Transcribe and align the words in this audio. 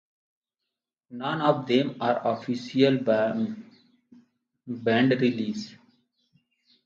None 1.11 1.41
of 1.41 1.67
them 1.67 1.95
are 2.01 2.27
official 2.27 2.97
band 2.97 3.61
releases. 4.75 5.77